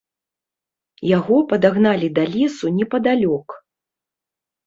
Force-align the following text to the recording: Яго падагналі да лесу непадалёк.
Яго 1.17 1.35
падагналі 1.51 2.07
да 2.17 2.23
лесу 2.35 2.65
непадалёк. 2.79 3.47